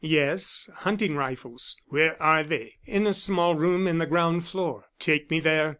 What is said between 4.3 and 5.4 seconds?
floor." "Take me